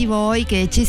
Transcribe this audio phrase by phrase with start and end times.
[0.00, 0.86] tutti voi che ci,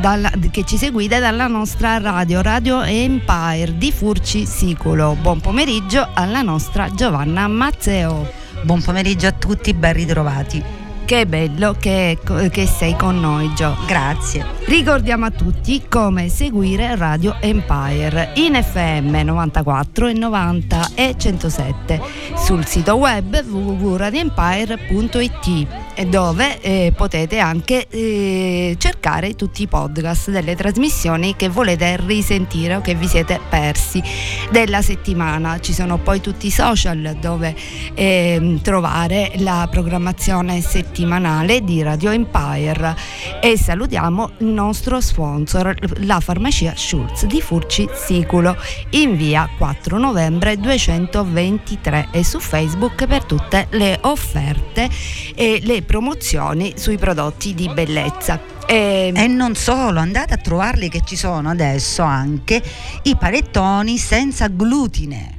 [0.00, 5.16] dalla, che ci seguite dalla nostra radio, Radio Empire di Furci Siculo.
[5.20, 8.28] Buon pomeriggio alla nostra Giovanna Mazzeo.
[8.62, 10.62] Buon pomeriggio a tutti, ben ritrovati.
[11.04, 12.18] Che bello che,
[12.50, 13.76] che sei con noi, Gio.
[13.86, 14.55] Grazie.
[14.66, 22.00] Ricordiamo a tutti come seguire Radio Empire in FM 94 e 90 e 107
[22.34, 31.36] sul sito web www.radioempire.it dove eh, potete anche eh, cercare tutti i podcast delle trasmissioni
[31.36, 34.02] che volete risentire o che vi siete persi
[34.50, 35.60] della settimana.
[35.60, 37.54] Ci sono poi tutti i social dove
[37.94, 42.96] eh, trovare la programmazione settimanale di Radio Empire
[43.40, 48.56] e salutiamo il nostro sponsor, la farmacia Schulz di Furci Siculo
[48.90, 54.88] in via 4 novembre 223 e su Facebook per tutte le offerte
[55.34, 58.40] e le promozioni sui prodotti di bellezza.
[58.66, 62.62] E, e non solo, andate a trovarli che ci sono adesso anche
[63.02, 65.35] i panettoni senza glutine.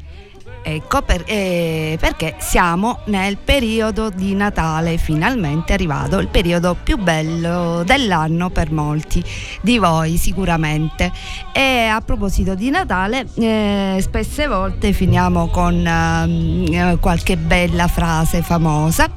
[0.70, 6.98] Ecco per, eh, perché siamo nel periodo di Natale, finalmente è arrivato il periodo più
[6.98, 9.24] bello dell'anno per molti
[9.62, 11.10] di voi sicuramente.
[11.54, 19.10] E a proposito di Natale, eh, spesse volte finiamo con eh, qualche bella frase famosa.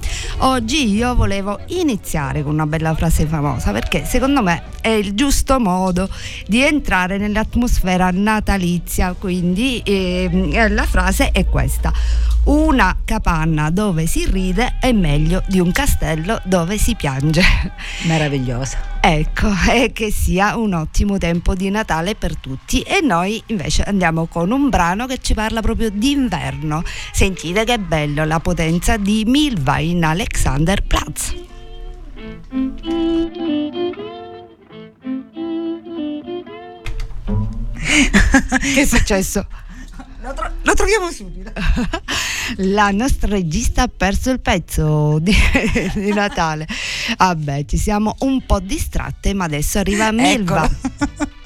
[0.43, 5.59] Oggi io volevo iniziare con una bella frase famosa perché secondo me è il giusto
[5.59, 6.09] modo
[6.47, 9.83] di entrare nell'atmosfera natalizia, quindi
[10.69, 11.93] la frase è è questa.
[12.45, 17.43] Una capanna dove si ride è meglio di un castello dove si piange.
[18.06, 18.99] Meravigliosa.
[19.01, 22.81] Ecco, e che sia un ottimo tempo di Natale per tutti.
[22.81, 26.83] E noi invece andiamo con un brano che ci parla proprio d'inverno.
[27.12, 31.34] Sentite che bello la potenza di Milva in Alexander Platz.
[38.75, 39.47] che è successo?
[40.23, 41.51] Lo, tro- lo, troviamo subito.
[42.57, 45.33] La nostra regista ha perso il pezzo di,
[45.95, 46.67] di, Natale.
[47.17, 50.65] Vabbè, ci siamo un po' distratte, ma adesso arriva Milva.
[50.65, 51.29] Ecco.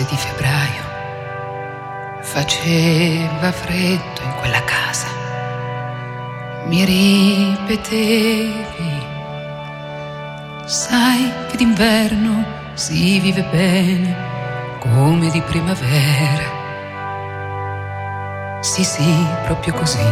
[0.00, 0.88] mese di febbraio.
[2.22, 5.06] Faceva freddo in quella casa.
[6.66, 8.52] Mi ripetevi,
[10.64, 12.44] sai che d'inverno
[12.74, 14.14] si vive bene
[14.78, 16.58] come di primavera.
[18.60, 20.04] Sì, sì, proprio così.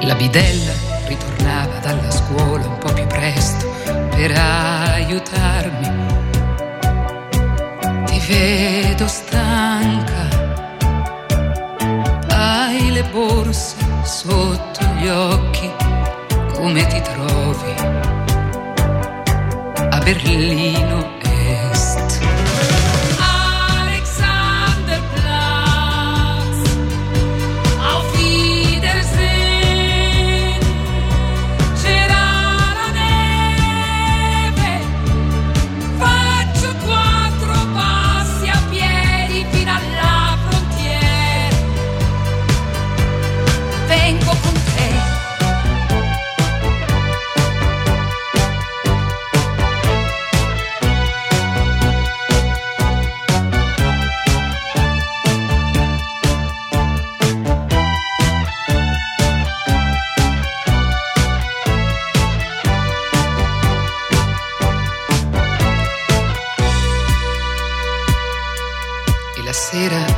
[0.00, 0.72] La bidella
[1.06, 3.70] ritornava dalla scuola un po' più presto
[4.10, 6.23] per aiutarmi
[8.26, 10.28] vedo stanca,
[12.28, 15.70] hai le borse sotto gli occhi,
[16.54, 17.74] come ti trovi
[19.90, 22.13] a Berlino Est?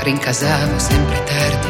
[0.00, 1.68] Rincasavo sempre tardi,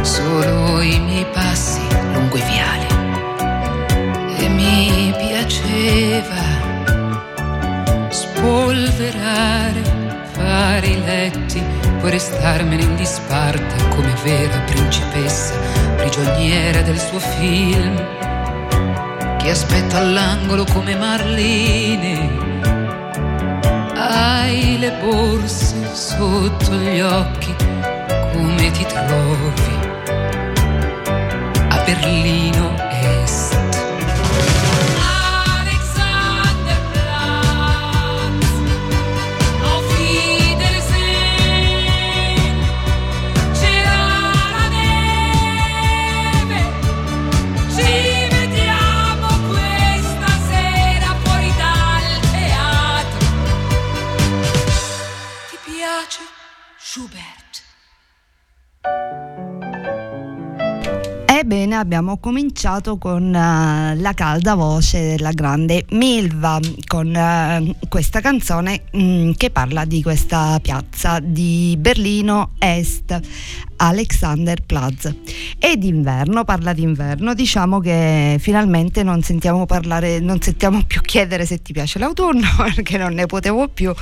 [0.00, 1.82] solo i miei passi
[2.14, 2.86] lungo i viali.
[4.38, 6.42] E mi piaceva
[8.08, 9.82] spolverare,
[10.32, 11.62] fare i letti
[11.98, 15.52] puoi restarmene in disparte come vera principessa,
[15.96, 17.96] prigioniera del suo film,
[19.36, 22.49] che aspetta all'angolo come Marlene.
[24.22, 27.54] Hai le borse sotto gli occhi,
[28.32, 29.74] come ti trovi
[31.68, 33.59] a Berlino Est?
[61.80, 69.32] Abbiamo cominciato con eh, la calda voce della grande Milva, con eh, questa canzone mm,
[69.32, 73.20] che parla di questa piazza di Berlino Est,
[73.82, 75.14] Alexanderplatz.
[75.58, 81.62] E d'inverno, parla d'inverno, diciamo che finalmente non sentiamo parlare, non sentiamo più chiedere se
[81.62, 83.92] ti piace l'autunno, perché non ne potevo più,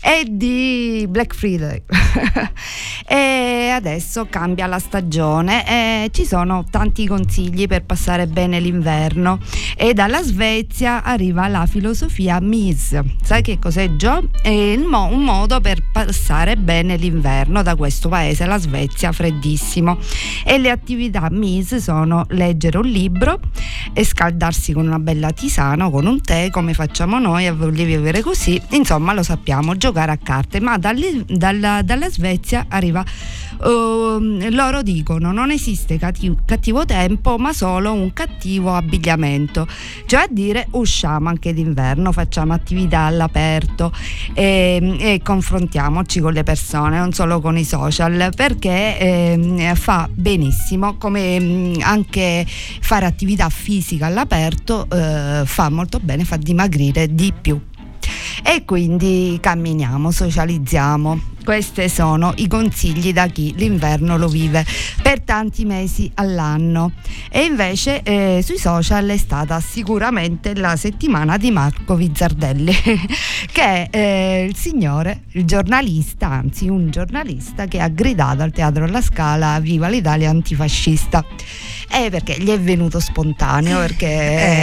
[0.00, 1.82] e di Black Friday.
[3.06, 9.38] e adesso cambia la stagione e ci sono tanti consigli per passare bene l'inverno
[9.76, 12.98] e dalla Svezia arriva la filosofia MIS.
[13.22, 14.30] Sai che cos'è Gio?
[14.40, 19.98] È mo- un modo per passare bene l'inverno da questo paese, la Svezia, freddissimo.
[20.44, 23.40] E le attività MIS sono leggere un libro
[23.92, 27.84] e scaldarsi con una bella tisana o con un tè come facciamo noi a voler
[27.84, 28.60] vivere così.
[28.70, 33.04] Insomma lo sappiamo, giocare a carte, ma dalli- dalla, dalla Svezia arriva
[33.64, 39.66] Ehm, loro dicono non esiste cattivo, cattivo tempo ma solo un cattivo abbigliamento
[40.06, 43.92] cioè a dire usciamo anche d'inverno facciamo attività all'aperto
[44.32, 50.96] e, e confrontiamoci con le persone non solo con i social perché ehm, fa benissimo
[50.96, 57.60] come mh, anche fare attività fisica all'aperto eh, fa molto bene fa dimagrire di più
[58.42, 61.36] e quindi camminiamo, socializziamo.
[61.48, 64.66] Questi sono i consigli da chi l'inverno lo vive
[65.00, 66.92] per tanti mesi all'anno.
[67.30, 72.74] E invece eh, sui social è stata sicuramente la settimana di Marco Vizzardelli,
[73.50, 78.84] che è eh, il signore, il giornalista, anzi un giornalista che ha gridato al Teatro
[78.84, 81.24] alla Scala Viva l'Italia antifascista.
[81.90, 84.06] Eh, perché gli è venuto spontaneo, perché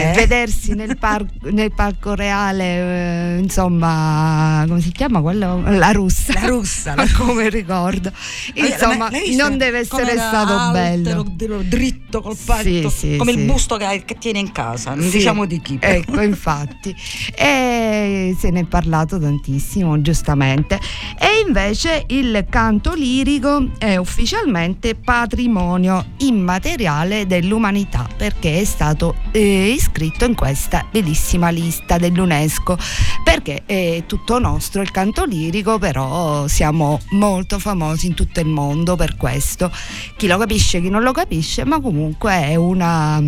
[0.06, 0.14] Eh.
[0.16, 5.60] vedersi nel, par- nel parco reale, eh, insomma, come si chiama quello?
[5.72, 6.34] La russa.
[6.34, 8.12] La russa, Ma come ricordo.
[8.54, 9.48] Insomma, L'hai visto?
[9.48, 11.62] non deve essere stato altero, bello.
[11.63, 13.39] dritto, col Sì, petto, sì, come sì.
[13.39, 15.77] il busto che, che tiene in casa, non Sì, diciamo di chi.
[15.77, 15.94] però.
[15.94, 16.95] Ecco, infatti.
[17.36, 20.80] E se ne è parlato tantissimo, giustamente.
[21.19, 30.25] E invece il canto lirico è ufficialmente patrimonio immateriale dell'umanità perché è stato eh, iscritto
[30.25, 32.78] in questa bellissima lista dell'UNESCO.
[33.24, 38.95] Perché è tutto nostro il canto lirico, però siamo molto famosi in tutto il mondo
[38.95, 39.69] per questo.
[40.16, 43.21] Chi lo capisce, chi non lo capisce, ma comunque è una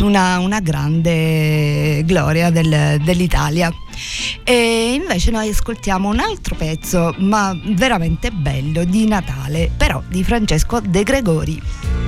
[0.00, 3.72] una, una grande gloria del- dell'Italia.
[4.44, 10.80] E invece noi ascoltiamo un altro pezzo, ma veramente bello, di Natale, però di Francesco
[10.80, 11.99] De Gregori.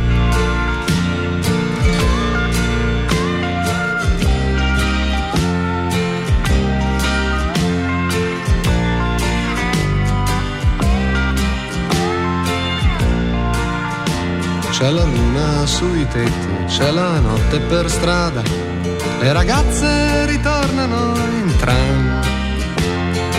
[14.83, 18.43] C'è la luna sui tetti, c'è la notte per strada,
[19.21, 22.21] le ragazze ritornano in tram.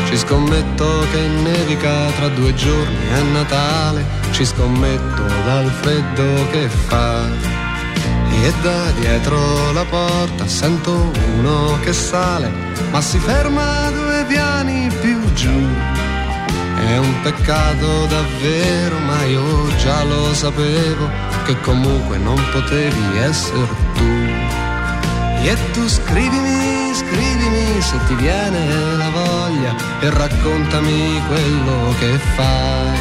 [0.07, 7.25] Ci scommetto che nevica tra due giorni è Natale, ci scommetto dal freddo che fa.
[7.25, 12.49] E da dietro la porta sento uno che sale,
[12.89, 16.02] ma si ferma due piani più giù.
[16.85, 21.09] È un peccato davvero, ma io già lo sapevo
[21.45, 24.61] che comunque non potevi essere tu.
[25.45, 32.97] E tu scrivimi, scrivimi se ti viene la voglia e raccontami quello che fai.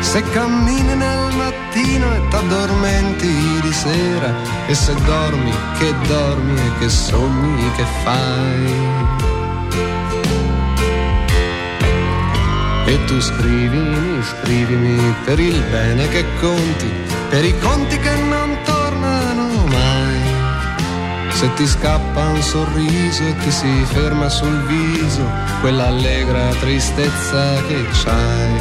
[0.00, 4.32] Se cammini nel mattino e t'addormenti di sera
[4.66, 9.25] e se dormi, che dormi e che sogni che fai.
[13.16, 16.92] Tu scrivimi, scrivimi per il bene che conti,
[17.30, 20.20] per i conti che non tornano mai.
[21.30, 25.24] Se ti scappa un sorriso e ti si ferma sul viso
[25.62, 28.60] quella allegra tristezza che c'hai.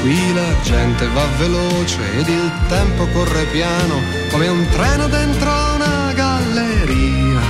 [0.00, 6.12] Qui la gente va veloce ed il tempo corre piano come un treno dentro una
[6.14, 7.40] galleria.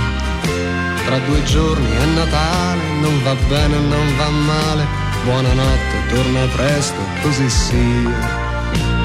[1.06, 4.97] Tra due giorni è Natale, non va bene, non va male.
[5.24, 8.46] Buonanotte, torna presto, così sia.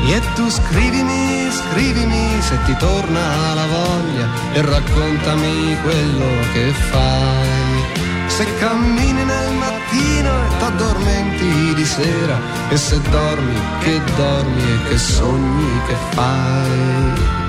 [0.05, 8.01] E tu scrivimi, scrivimi se ti torna la voglia e raccontami quello che fai.
[8.27, 12.37] Se cammini nel mattino e t'addormenti di sera
[12.69, 17.42] e se dormi, che dormi e che sogni che fai.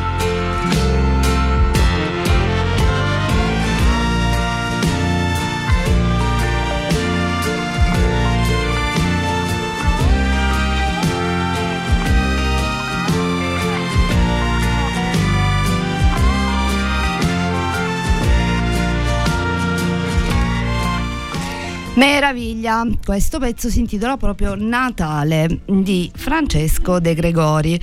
[21.95, 27.81] Meraviglia, questo pezzo si intitola proprio Natale di Francesco De Gregori.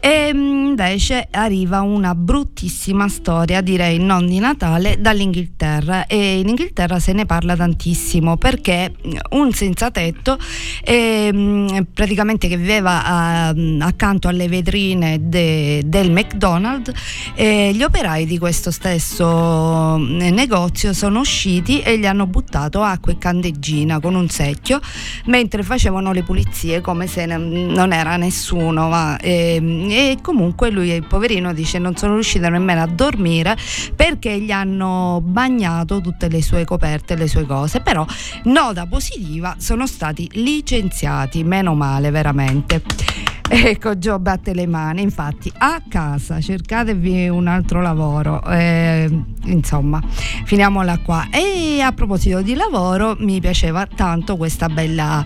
[0.00, 6.06] E invece arriva una bruttissima storia, direi non di Natale, dall'Inghilterra.
[6.08, 8.94] E in Inghilterra se ne parla tantissimo perché
[9.30, 10.36] un senza tetto
[10.82, 16.90] eh, praticamente che viveva eh, accanto alle vetrine de, del McDonald's
[17.36, 23.18] eh, gli operai di questo stesso negozio sono usciti e gli hanno buttato acqua e
[23.52, 24.80] candeggina con un secchio
[25.26, 31.06] mentre facevano le pulizie come se non era nessuno ma, ehm, e comunque lui, il
[31.06, 33.56] poverino, dice non sono riuscito nemmeno a dormire
[33.94, 38.04] perché gli hanno bagnato tutte le sue coperte, le sue cose, però
[38.44, 43.31] nota positiva sono stati licenziati, meno male veramente.
[43.72, 50.00] Ecco, Gio batte le mani, infatti a casa cercatevi un altro lavoro, eh, insomma,
[50.44, 51.28] finiamola qua.
[51.30, 55.24] E a proposito di lavoro, mi piaceva tanto questa bella,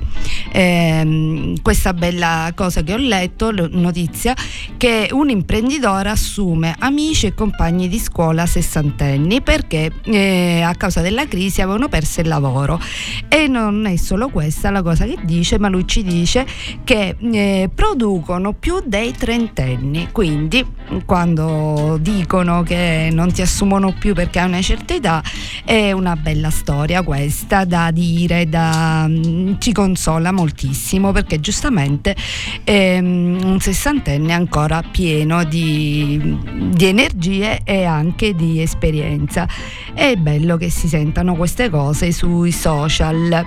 [0.51, 4.35] eh, questa bella cosa che ho letto, notizia,
[4.77, 11.27] che un imprenditore assume amici e compagni di scuola sessantenni perché eh, a causa della
[11.29, 12.81] crisi avevano perso il lavoro.
[13.29, 16.45] E non è solo questa la cosa che dice, ma lui ci dice
[16.83, 20.65] che eh, produce producono più dei trentenni, quindi
[21.05, 25.23] quando dicono che non ti assumono più perché hai una certa età
[25.65, 32.17] è una bella storia questa da dire, da, mm, ci consola moltissimo perché giustamente
[32.65, 36.39] ehm, un sessantenne ancora pieno di,
[36.73, 39.47] di energie e anche di esperienza.
[39.93, 43.45] È bello che si sentano queste cose sui social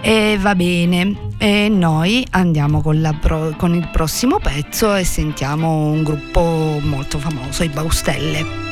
[0.00, 1.28] e va bene.
[1.42, 3.99] E noi andiamo con, pro, con il prossimo
[4.38, 8.69] pezzo e sentiamo un gruppo molto famoso, i Baustelle.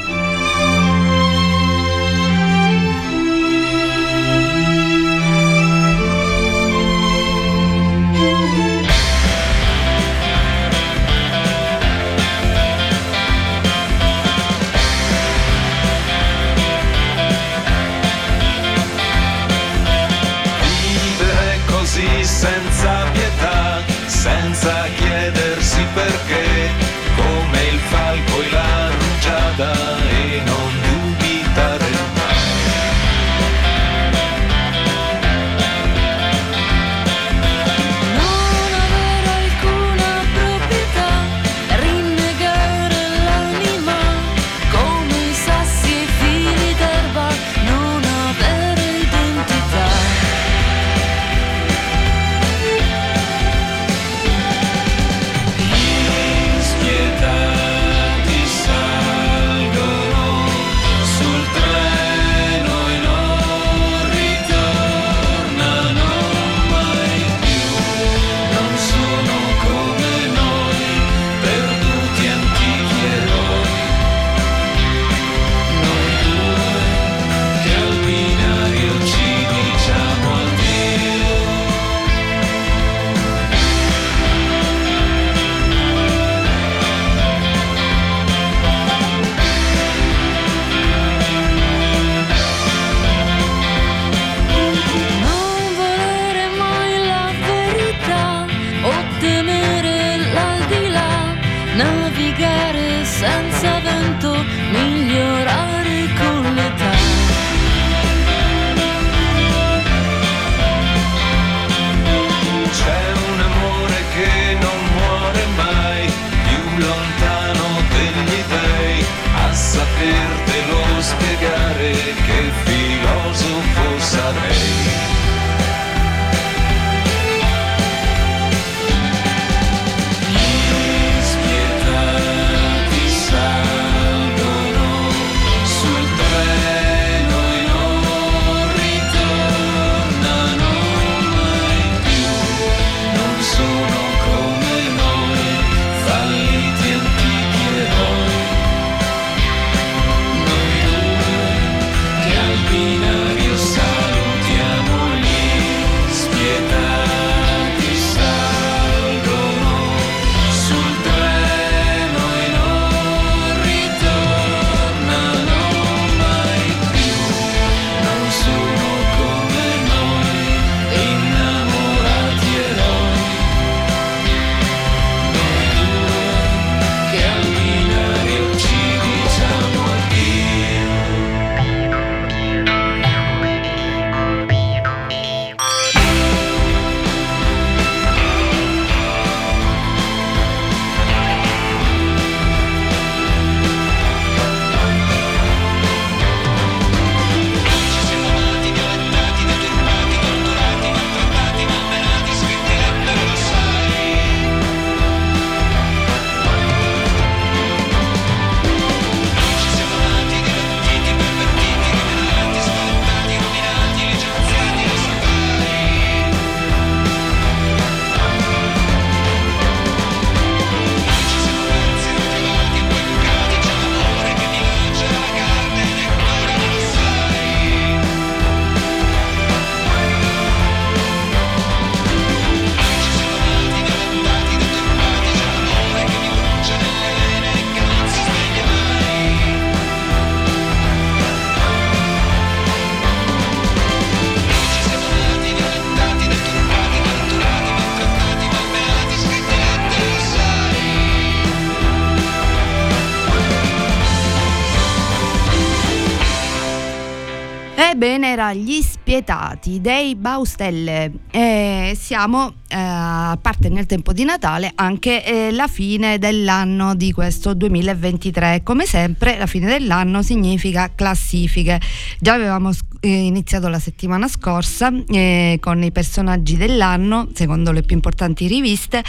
[259.19, 261.13] Gli spietati dei Baustelle.
[261.31, 267.13] E siamo, eh, a parte nel tempo di Natale, anche eh, la fine dell'anno di
[267.13, 268.63] questo 2023.
[268.63, 271.81] Come sempre, la fine dell'anno significa classifiche.
[272.19, 277.95] Già avevamo eh, iniziato la settimana scorsa eh, con i personaggi dell'anno, secondo le più
[277.95, 279.03] importanti riviste,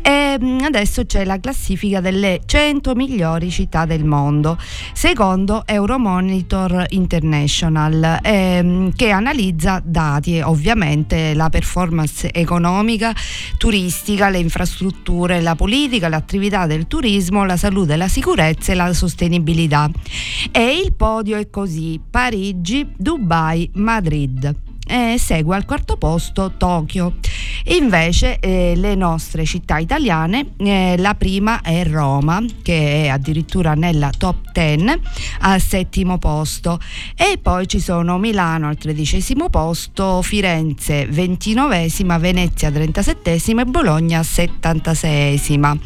[0.00, 4.58] e mm, adesso c'è la classifica delle 100 migliori città del mondo,
[4.92, 13.01] secondo Euromonitor International, ehm, che analizza dati, ovviamente la performance economica,
[13.56, 19.90] turistica, le infrastrutture, la politica, l'attività del turismo, la salute, la sicurezza e la sostenibilità.
[20.50, 27.14] E il podio è così: Parigi, Dubai, Madrid e segue al quarto posto Tokyo.
[27.66, 34.10] Invece eh, le nostre città italiane, eh, la prima è Roma, che è addirittura nella
[34.16, 35.00] top 10
[35.40, 36.78] al settimo posto
[37.16, 45.78] e poi ci sono Milano al tredicesimo posto, Firenze ventinovesima, Venezia trentasettesima e Bologna settantaseiesima.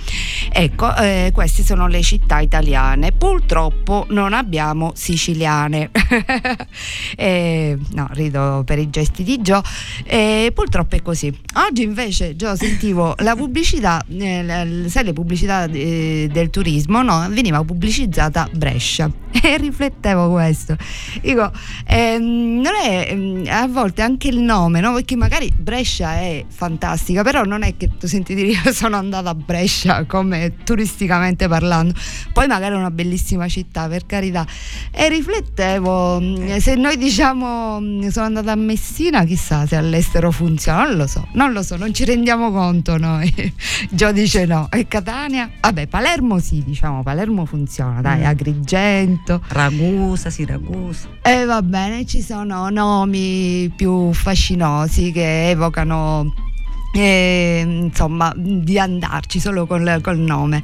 [0.50, 3.12] Ecco, eh, queste sono le città italiane.
[3.12, 5.90] Purtroppo non abbiamo siciliane.
[7.18, 9.62] Eh, no, rido per i gesti di Gio.
[10.04, 11.32] Eh, purtroppo è così.
[11.68, 17.26] Oggi invece, Gio, sentivo la pubblicità, eh, sai le pubblicità eh, del turismo, no?
[17.28, 19.10] Veniva pubblicizzata Brescia
[19.42, 20.76] e riflettevo questo.
[21.20, 21.50] Dico,
[21.86, 24.94] ehm, non è ehm, a volte anche il nome, no?
[24.94, 29.34] Perché magari Brescia è fantastica, però non è che tu senti dire sono andata a
[29.34, 31.92] Brescia come turisticamente parlando.
[32.32, 34.46] Poi magari è una bellissima città, per carità.
[34.90, 38.75] E riflettevo, mh, se noi diciamo mh, sono andata a Messina,
[39.24, 43.32] chissà se all'estero funziona, non lo so, non lo so, non ci rendiamo conto noi.
[43.90, 44.68] Gio dice no.
[44.70, 45.50] E Catania?
[45.60, 48.24] Vabbè, Palermo sì, diciamo, Palermo funziona, dai, Mm.
[48.24, 49.42] Agrigento.
[49.48, 51.08] Ragusa, Siracusa.
[51.22, 56.32] E va bene, ci sono nomi più fascinosi che evocano
[56.92, 60.62] eh, insomma di andarci solo col, col nome.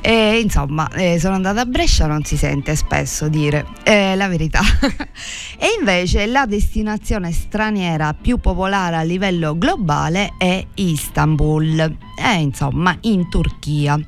[0.00, 4.60] E insomma eh, sono andata a Brescia non si sente spesso dire eh, la verità.
[5.60, 11.96] E invece la destinazione straniera più popolare a livello globale è Istanbul.
[12.38, 13.98] Insomma in Turchia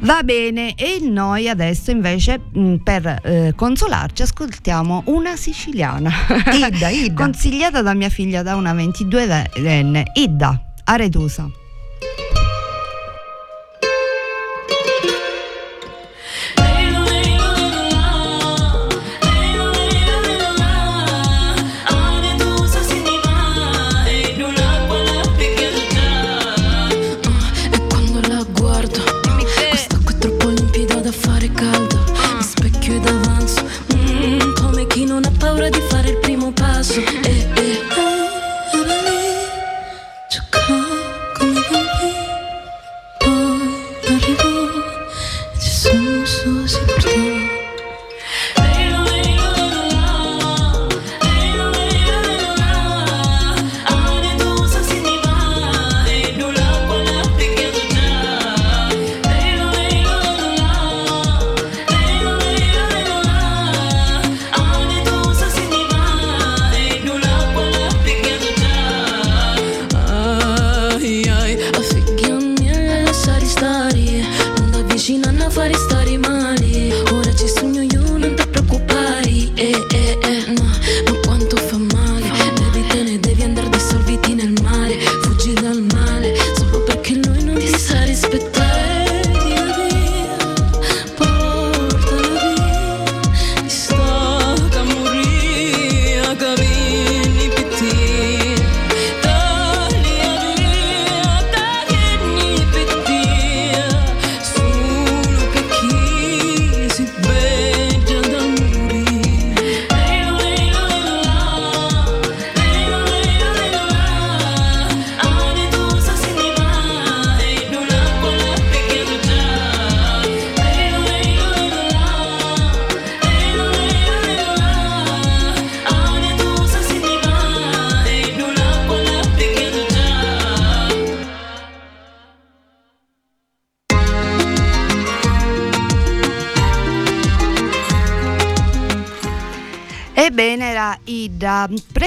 [0.00, 6.10] Va bene, e noi adesso invece mh, per eh, consolarci ascoltiamo una siciliana.
[6.52, 7.14] Idda, Idda.
[7.22, 11.50] Consigliata da mia figlia da una 22enne, Idda, Aretusa.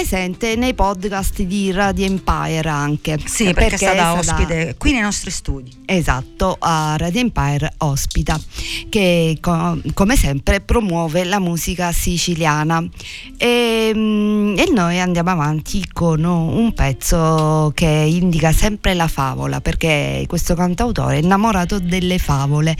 [0.02, 3.20] Presente nei podcast di Radio Empire anche.
[3.24, 5.70] Sì, perché, è stata ospite qui nei nostri studi.
[5.84, 8.38] Esatto, a Radio Empire ospita,
[8.88, 12.84] che co- come sempre promuove la musica siciliana.
[13.36, 20.24] E, mm, e noi andiamo avanti con un pezzo che indica sempre la favola, perché
[20.26, 22.76] questo cantautore è innamorato delle favole.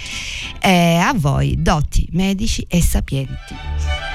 [0.61, 4.12] E a voi, dotti, medici e sapienti.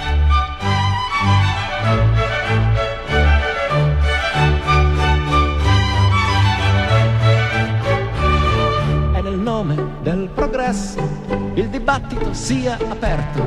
[10.68, 13.42] Progresso il dibattito sia aperto.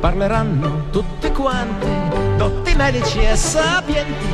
[0.00, 1.86] Parleranno tutti quanti,
[2.36, 4.26] dotti medici e sapienti,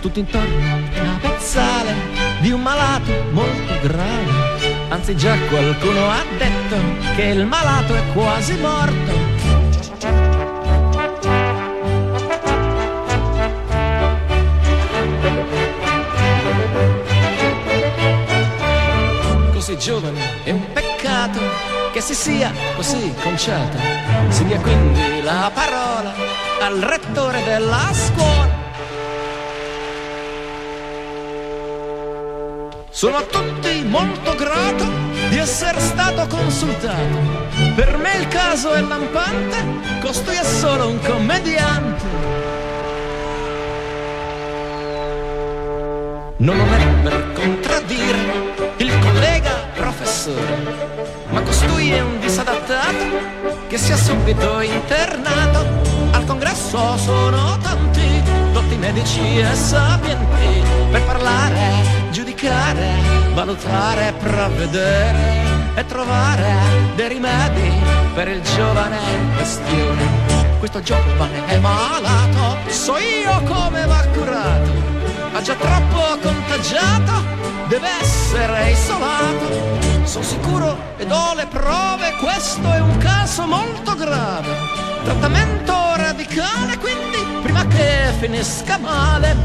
[0.00, 1.94] tutti intorno a una pezzale
[2.40, 4.86] di un malato molto grave.
[4.90, 6.76] Anzi già qualcuno ha detto
[7.16, 9.26] che il malato è quasi morto.
[19.52, 20.87] Così giovane è un peccato
[21.92, 23.78] che si sia così conciato.
[24.28, 26.12] Si dia quindi la parola
[26.60, 28.66] al rettore della scuola.
[32.90, 34.84] Sono a tutti molto grato
[35.28, 37.46] di essere stato consultato.
[37.76, 42.04] Per me il caso è lampante, costui è solo un commediante.
[46.38, 48.18] Non lo è per contraddire
[48.78, 50.87] il collega professore,
[51.90, 53.04] è un disadattato
[53.68, 55.66] che sia subito internato.
[56.12, 58.22] Al congresso sono tanti,
[58.52, 62.86] tutti medici e sapienti, per parlare, giudicare,
[63.34, 66.54] valutare, provvedere e trovare
[66.96, 67.72] dei rimedi
[68.14, 70.36] per il giovane in questione.
[70.58, 74.77] Questo giovane è malato, so io come va curato
[75.32, 77.12] ha già troppo contagiato,
[77.68, 79.76] deve essere isolato.
[80.04, 84.48] Sono sicuro ed ho le prove, questo è un caso molto grave.
[85.04, 89.36] Trattamento radicale, quindi prima che finisca male.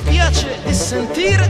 [0.00, 1.48] Dispiace di sentire,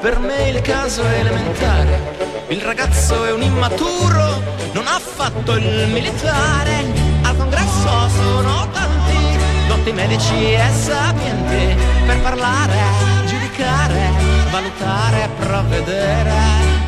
[0.00, 2.46] per me il caso è elementare.
[2.48, 6.84] Il ragazzo è un immaturo, non ha fatto il militare.
[7.22, 11.76] Al congresso sono tanti, dotti medici e sapienti,
[12.06, 12.78] per parlare,
[13.26, 14.10] giudicare,
[14.50, 16.32] valutare, provvedere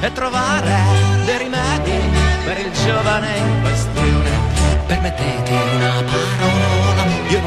[0.01, 0.75] e trovare
[1.25, 1.99] dei rimedi
[2.45, 4.31] per il giovane in questione.
[4.87, 6.24] Permettete una parola,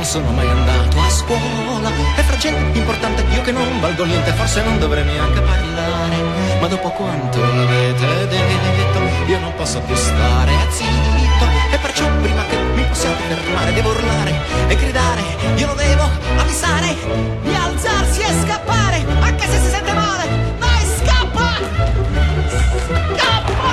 [0.07, 1.91] sono mai andato a scuola.
[2.15, 6.15] E fra gente importante io che non valgo niente forse non dovrei neanche parlare,
[6.61, 11.45] ma dopo quanto avete detto io non posso più stare zitto.
[11.71, 14.33] E perciò prima che mi possiate fermare devo urlare
[14.69, 15.23] e gridare,
[15.55, 16.95] io lo devo avvisare
[17.43, 20.23] di alzarsi e scappare, anche se si sente male,
[20.57, 21.49] dai scappa!
[23.13, 23.66] Scappa!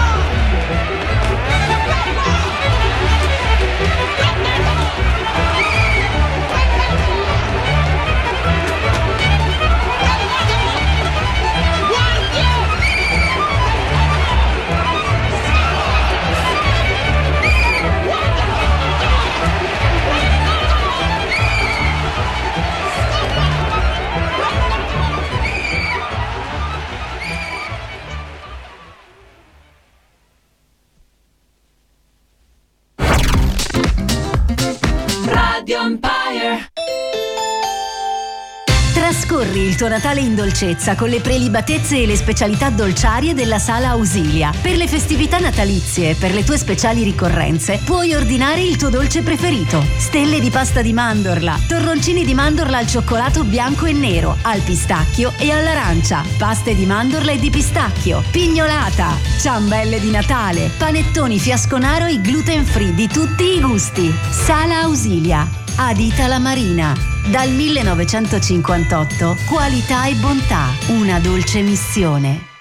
[39.74, 44.52] Il tuo Natale in dolcezza con le prelibatezze e le specialità dolciarie della Sala Ausilia.
[44.62, 49.22] Per le festività natalizie e per le tue speciali ricorrenze puoi ordinare il tuo dolce
[49.22, 49.84] preferito.
[49.96, 55.32] Stelle di pasta di mandorla, torroncini di mandorla al cioccolato bianco e nero, al pistacchio
[55.38, 62.20] e all'arancia, paste di mandorla e di pistacchio, pignolata, ciambelle di Natale, panettoni fiasconaro e
[62.20, 64.14] gluten free di tutti i gusti.
[64.30, 65.48] Sala Ausilia.
[65.76, 67.13] Adita la Marina.
[67.30, 72.52] Dal 1958 qualità e bontà, una dolce missione.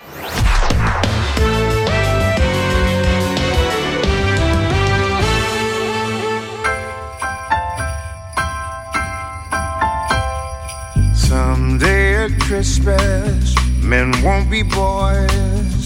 [11.14, 15.84] Someday at Christmas, men won't be boys,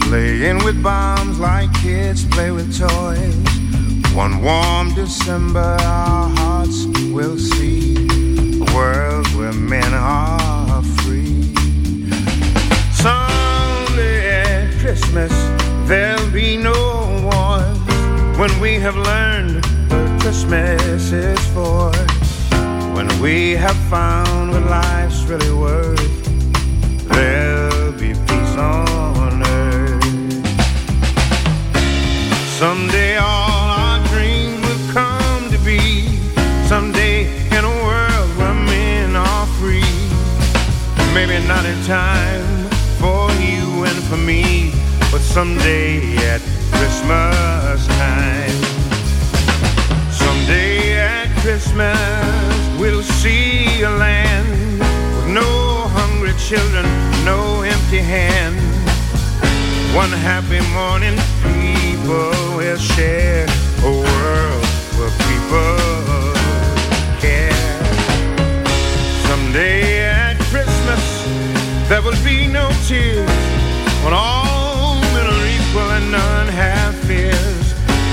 [0.00, 3.34] playing with bombs like kids play with toys.
[4.14, 7.89] One warm December, our hearts will see
[8.74, 11.54] world where men are free.
[12.92, 15.32] Someday at Christmas
[15.88, 16.72] there'll be no
[17.24, 17.78] wars
[18.38, 21.92] when we have learned what Christmas is for.
[22.94, 26.24] When we have found what life's really worth,
[27.08, 30.04] there'll be peace on earth.
[32.58, 33.39] Someday all
[41.70, 44.72] Time for you and for me,
[45.12, 46.40] but someday at
[46.72, 48.60] Christmas time.
[50.10, 51.96] Someday at Christmas
[52.78, 54.80] we'll see a land
[55.14, 56.84] with no hungry children,
[57.24, 58.60] no empty hands.
[59.94, 63.46] One happy morning, people will share
[63.84, 64.64] a world
[64.98, 66.34] where people
[67.20, 67.80] care.
[69.28, 69.99] Someday
[71.90, 73.28] there will be no tears
[74.04, 77.72] when all men are equal and none have fears.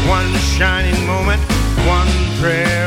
[0.09, 1.39] One shining moment,
[1.85, 2.09] one
[2.41, 2.86] prayer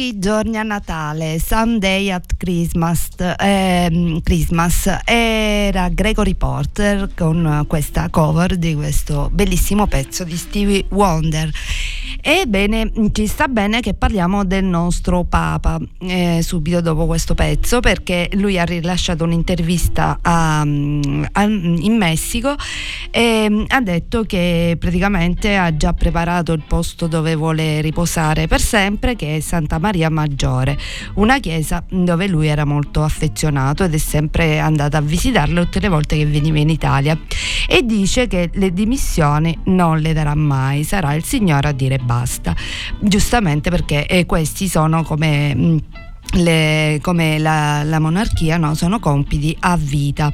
[0.00, 3.08] pochi giorni a Natale, Sunday at Christmas,
[3.38, 11.50] ehm, Christmas, era Gregory Porter con questa cover di questo bellissimo pezzo di Stevie Wonder.
[12.22, 18.28] Ebbene, ci sta bene che parliamo del nostro Papa eh, subito dopo questo pezzo perché
[18.34, 22.54] lui ha rilasciato un'intervista a- a- in Messico
[23.10, 29.16] e ha detto che praticamente ha già preparato il posto dove vuole riposare per sempre
[29.16, 30.76] che è Santa Maria Maggiore,
[31.14, 35.88] una chiesa dove lui era molto affezionato ed è sempre andato a visitarla tutte le
[35.88, 37.18] volte che veniva in Italia.
[37.66, 42.56] E dice che le dimissioni non le darà mai, sarà il Signore a dire basta,
[42.98, 45.54] giustamente perché eh, questi sono come...
[45.54, 45.78] mh,
[46.34, 48.74] le- come la, la monarchia no?
[48.74, 50.32] sono compiti a vita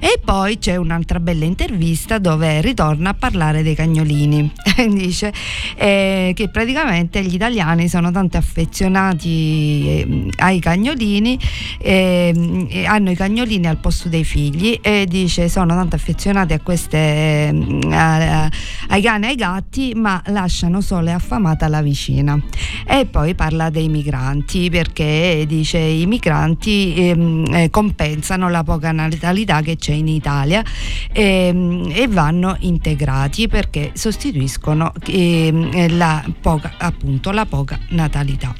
[0.00, 4.50] e poi c'è un'altra bella intervista dove ritorna a parlare dei cagnolini
[4.90, 5.32] dice
[5.76, 11.38] eh, che praticamente gli italiani sono tanto affezionati eh, ai cagnolini
[11.78, 16.98] eh, hanno i cagnolini al posto dei figli e dice sono tanto affezionati a queste
[16.98, 18.50] eh, a-
[18.88, 22.38] ai cani e ai gatti ma lasciano solo e affamata la vicina
[22.86, 29.60] e poi parla dei migranti perché dice i migranti ehm, eh, compensano la poca natalità
[29.60, 30.64] che c'è in Italia
[31.12, 38.54] ehm, e vanno integrati perché sostituiscono ehm, eh, la poca, appunto, la poca natalità.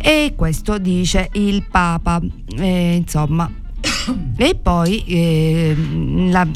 [0.00, 2.20] E questo dice il Papa.
[2.58, 3.50] Eh, insomma
[4.36, 5.76] e poi eh,
[6.30, 6.46] la,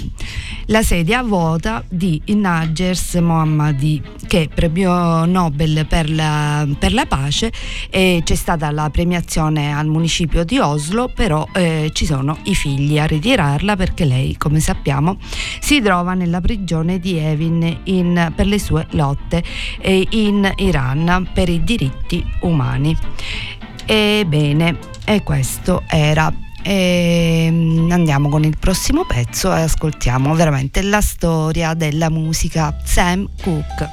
[0.66, 7.52] la sedia vota di Nagers Mohammadi che è premio Nobel per la, per la pace
[7.90, 12.98] e c'è stata la premiazione al municipio di Oslo però eh, ci sono i figli
[12.98, 15.18] a ritirarla perché lei come sappiamo
[15.60, 19.42] si trova nella prigione di Evin in- per le sue lotte
[19.80, 22.96] eh, in Iran per i diritti umani
[23.86, 26.45] Ebbene, e questo era.
[26.68, 33.88] Ehm, andiamo con il prossimo pezzo e ascoltiamo veramente la storia della musica Sam Cooke.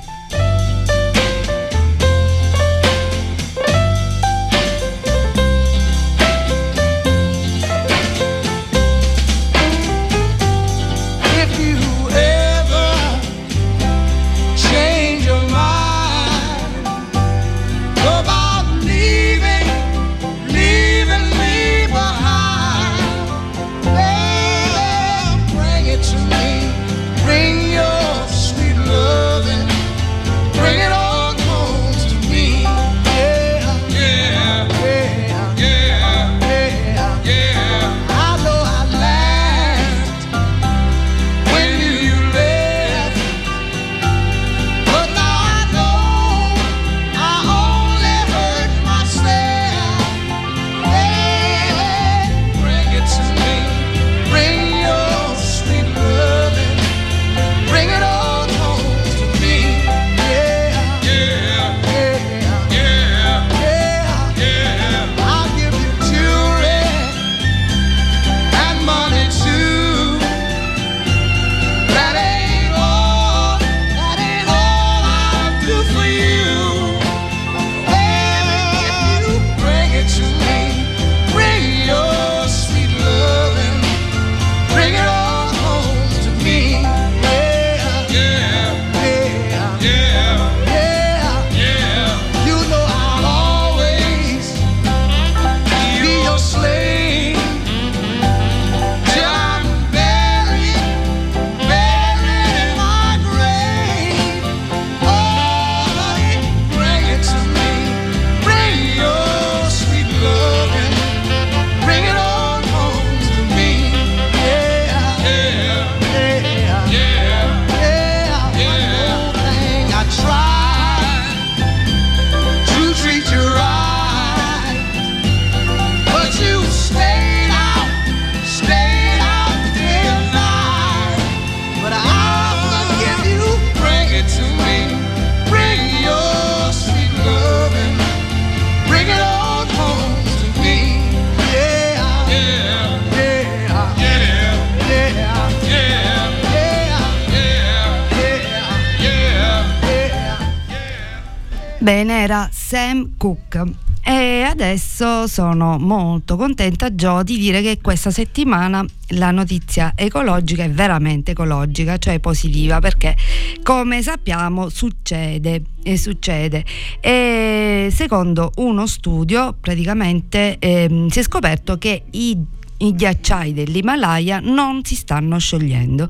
[152.24, 153.64] Era Sam Cooke.
[154.06, 160.70] E adesso sono molto contenta Gio di dire che questa settimana la notizia ecologica è
[160.70, 163.16] veramente ecologica, cioè positiva, perché
[163.62, 166.66] come sappiamo succede e succede.
[167.00, 172.38] E secondo uno studio praticamente ehm, si è scoperto che i
[172.84, 176.08] i ghiacciai dell'Himalaya non si stanno sciogliendo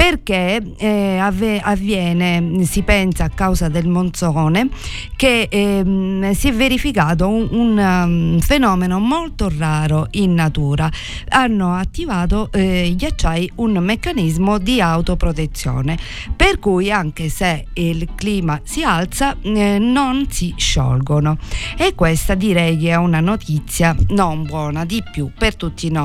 [0.00, 4.70] perché eh, avve- avviene, si pensa a causa del monsone,
[5.14, 10.90] che ehm, si è verificato un, un, um, fenomeno molto raro in natura.
[11.28, 15.98] Hanno attivato eh, i ghiacciai un meccanismo di autoprotezione,
[16.34, 21.36] per cui anche se il clima si alza eh, non si sciolgono.
[21.76, 25.99] E questa direi che è una notizia non buona di più per tutti noi.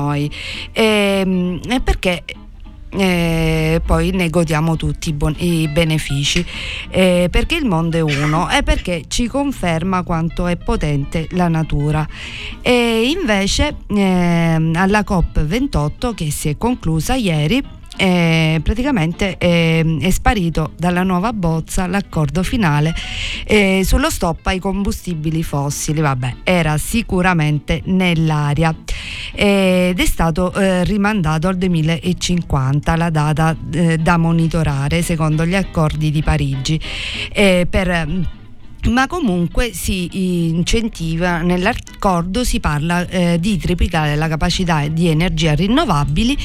[0.72, 2.24] E, perché
[2.90, 6.44] eh, poi ne godiamo tutti i, bon- i benefici.
[6.88, 12.06] Eh, perché il mondo è uno e perché ci conferma quanto è potente la natura.
[12.62, 20.72] E invece eh, alla COP28 che si è conclusa ieri eh, praticamente eh, è sparito
[20.76, 22.94] dalla nuova bozza l'accordo finale
[23.44, 26.00] eh, sullo stop ai combustibili fossili.
[26.00, 28.74] Vabbè, era sicuramente nell'aria
[29.34, 36.10] ed è stato eh, rimandato al 2050 la data eh, da monitorare secondo gli accordi
[36.10, 36.80] di Parigi
[37.32, 38.34] eh, per
[38.86, 40.08] ma comunque si
[40.48, 46.36] incentiva, nell'accordo si parla eh, di triplicare la capacità di energia rinnovabili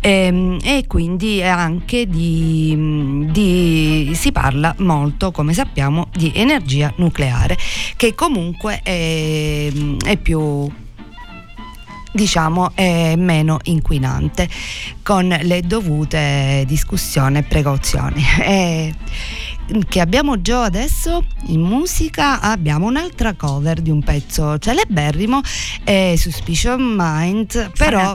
[0.00, 7.56] ehm, e quindi anche di, di, si parla molto, come sappiamo, di energia nucleare,
[7.96, 9.70] che comunque è,
[10.04, 10.70] è più
[12.16, 14.48] diciamo è meno inquinante
[15.02, 18.24] con le dovute discussioni e precauzioni.
[19.88, 25.40] che abbiamo già adesso in musica abbiamo un'altra cover di un pezzo celeberrimo
[25.82, 28.14] è Suspicion Mind però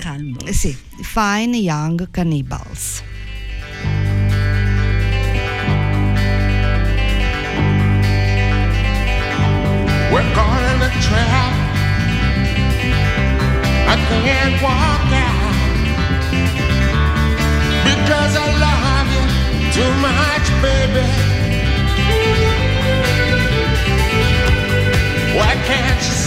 [0.49, 3.03] sì, Fine Young Cannibals
[10.11, 11.53] We're caught in a trap.
[13.87, 15.55] I can't walk out
[17.85, 19.23] because I love you
[19.71, 21.30] too much, baby.
[25.71, 26.20] Can't you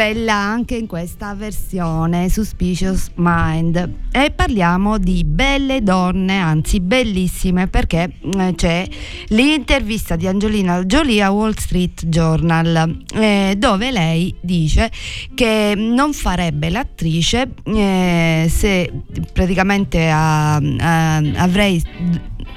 [0.00, 3.96] bella anche in questa versione Suspicious Mind.
[4.10, 8.88] E parliamo di belle donne anzi bellissime perché eh, c'è
[9.28, 14.90] l'intervista di Angelina Jolie a Wall Street Journal eh, dove lei dice
[15.34, 18.90] che non farebbe l'attrice eh, se
[19.34, 21.82] praticamente a- a- avrei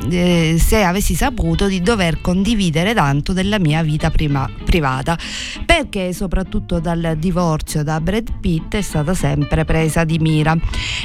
[0.10, 5.18] eh, se avessi saputo di dover condividere tanto della mia vita prima- privata
[5.66, 10.56] perché soprattutto dal divorzio da Brad Pitt è stata sempre presa di mira.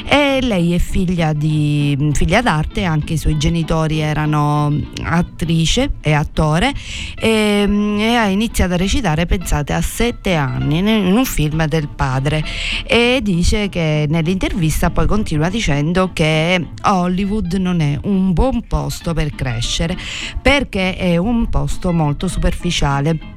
[0.05, 6.73] E lei è figlia di figlia d'arte anche i suoi genitori erano attrice e attore
[7.17, 7.67] e,
[7.99, 12.45] e ha iniziato a recitare pensate a sette anni in un film del padre.
[12.87, 19.35] E dice che nell'intervista poi continua dicendo che Hollywood non è un buon posto per
[19.35, 19.97] crescere
[20.41, 23.37] perché è un posto molto superficiale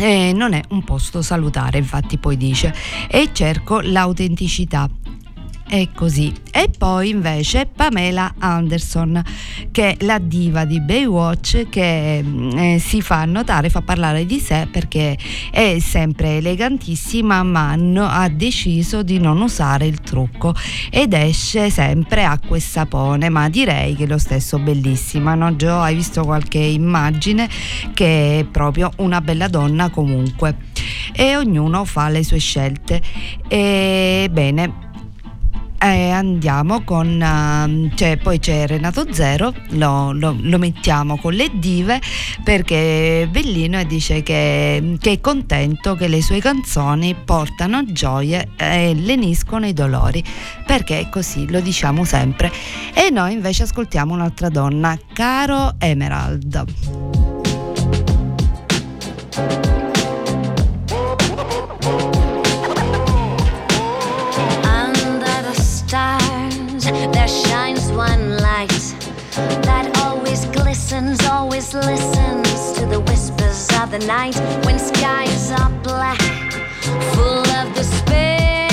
[0.00, 2.74] e non è un posto salutare, infatti poi dice,
[3.08, 4.88] e cerco l'autenticità.
[5.66, 6.32] È così.
[6.50, 9.22] E poi invece Pamela Anderson,
[9.70, 14.38] che è la diva di Baywatch, che mm, eh, si fa notare, fa parlare di
[14.38, 15.16] sé perché
[15.50, 20.54] è sempre elegantissima, ma no- ha deciso di non usare il trucco
[20.90, 23.30] ed esce sempre acqua e sapone.
[23.30, 25.56] Ma direi che lo stesso bellissima, no?
[25.56, 27.48] Gio, hai visto qualche immagine
[27.94, 30.56] che è proprio una bella donna comunque.
[31.14, 33.00] E ognuno fa le sue scelte.
[33.48, 34.90] E bene.
[35.84, 41.50] Eh, andiamo con ehm, cioè, poi c'è Renato Zero lo, lo- lo mettiamo con le
[41.54, 42.00] dive
[42.44, 48.50] perché è bellino e dice che, che è contento che le sue canzoni portano gioie
[48.56, 50.22] e leniscono i dolori
[50.64, 52.52] perché è così lo diciamo sempre.
[52.94, 57.41] E noi invece ascoltiamo un'altra donna Caro Emerald
[71.62, 76.20] always listens to the whispers of the night when skies are black,
[77.14, 78.68] full of despair.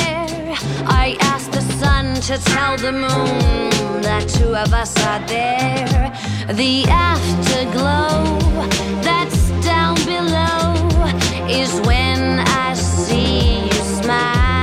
[0.87, 6.11] I ask the sun to tell the moon that two of us are there.
[6.53, 8.39] The afterglow
[9.01, 10.73] that's down below
[11.47, 14.58] is when I see you smile.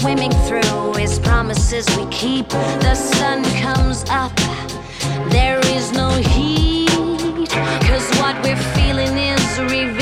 [0.00, 2.48] Swimming through his promises we keep.
[2.48, 4.34] The sun comes up,
[5.30, 6.88] there is no heat.
[7.88, 9.97] Cause what we're feeling is revealing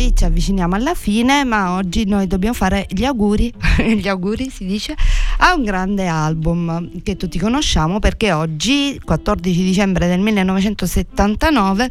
[0.00, 3.52] noi ci avviciniamo alla fine ma oggi noi dobbiamo fare gli auguri,
[3.96, 4.96] gli auguri si dice,
[5.38, 11.90] a un grande album che tutti conosciamo perché oggi 14 dicembre del 1979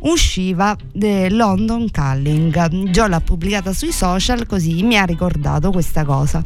[0.00, 2.88] usciva The London Calling.
[2.90, 6.42] Joe l'ha pubblicata sui social così mi ha ricordato questa cosa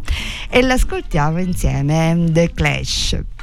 [0.51, 3.34] e l'ascoltiamo insieme The Clash.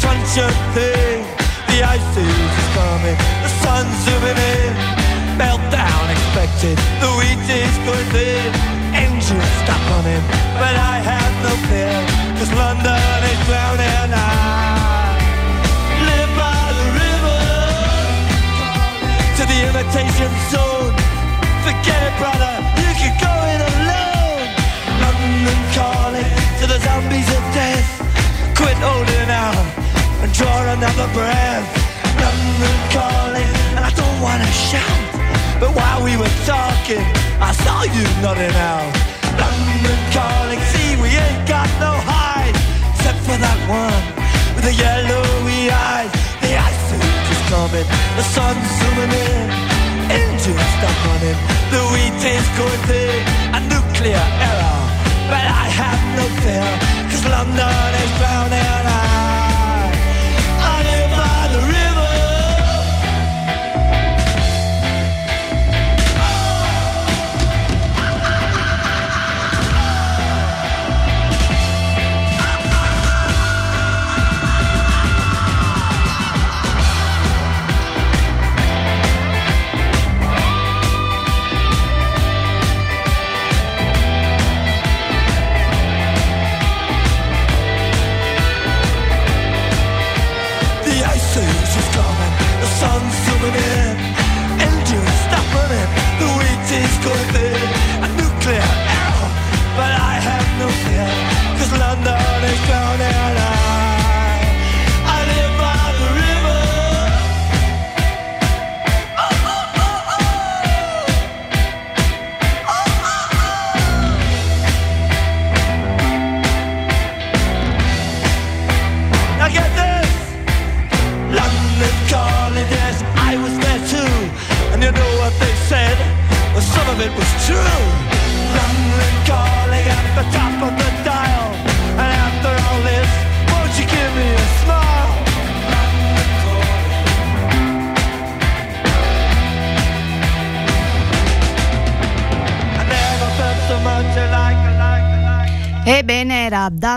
[0.00, 1.24] The thing.
[1.68, 4.72] The ice is coming, the sun's zooming in.
[5.36, 8.50] Meltdown expected, the wheat is going thin.
[8.94, 10.24] Engines stop running,
[10.56, 11.96] but I have no fear,
[12.38, 14.10] cause London is drowning.
[14.12, 15.18] I
[16.08, 17.42] live by the river
[19.36, 20.94] to the imitation zone.
[21.66, 24.48] Forget it, brother, you can go it alone.
[25.04, 26.30] London calling
[26.60, 27.88] to the zombies of death.
[28.56, 29.79] Quit holding out
[30.22, 31.66] and draw another breath.
[32.20, 35.00] London calling, and I don't wanna shout.
[35.60, 37.04] But while we were talking,
[37.40, 38.92] I saw you nodding out.
[39.40, 42.56] London calling, see we ain't got no hide,
[42.92, 44.02] except for that one
[44.54, 46.12] with the yellowy eyes.
[46.44, 46.88] The ice
[47.32, 49.46] is coming, the sun's zooming in.
[50.10, 51.38] Engines stop running,
[51.72, 53.22] the wheat is going thick,
[53.56, 54.80] a nuclear error.
[55.32, 56.70] But I have no fear,
[57.08, 58.84] cause London is drowning.
[58.84, 59.39] I,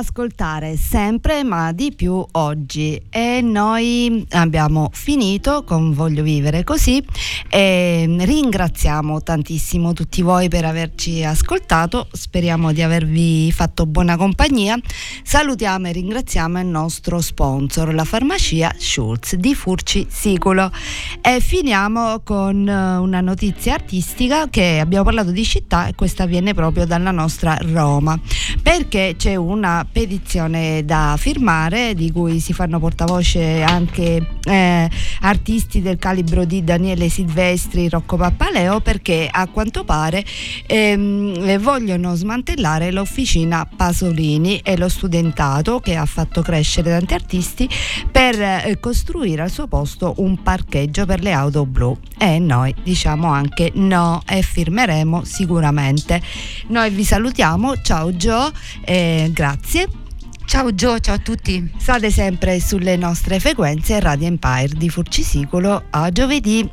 [0.03, 0.32] era
[0.77, 3.01] sempre ma di più oggi.
[3.09, 7.03] E noi abbiamo finito con Voglio vivere così
[7.49, 14.77] e ringraziamo tantissimo tutti voi per averci ascoltato, speriamo di avervi fatto buona compagnia,
[15.23, 20.71] salutiamo e ringraziamo il nostro sponsor, la farmacia Schulz di Furci Siculo.
[21.21, 26.53] E finiamo con eh, una notizia artistica che abbiamo parlato di città e questa viene
[26.53, 28.19] proprio dalla nostra Roma
[28.61, 34.89] perché c'è una petizione da firmare di cui si fanno portavoce anche eh,
[35.21, 40.23] artisti del calibro di Daniele Silvestri, Rocco Pappaleo perché a quanto pare
[40.65, 47.69] ehm, eh, vogliono smantellare l'officina Pasolini e lo studentato che ha fatto crescere tanti artisti
[48.11, 51.97] per eh, costruire al suo posto un parcheggio per le auto blu.
[52.17, 56.21] E noi diciamo anche no e firmeremo sicuramente.
[56.67, 57.81] Noi vi salutiamo.
[57.81, 58.51] Ciao Gio
[58.85, 60.02] eh, grazie
[60.53, 61.67] Ciao Gio, ciao a tutti.
[61.79, 66.69] State sempre sulle nostre frequenze Radio Empire di Furcisicolo a giovedì